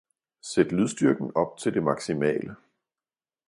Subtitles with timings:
[0.41, 2.55] sæt lydstyrken op til det maksimale